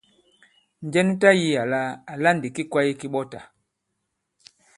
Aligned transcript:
Njɛ 0.85 0.99
nu 1.05 1.13
tayī 1.21 1.49
àlà 1.63 1.81
àla 2.13 2.29
ndì 2.35 2.47
ki 2.55 2.63
kwāye 2.71 2.91
ki 2.99 3.07
ɓɔtà? 3.13 3.39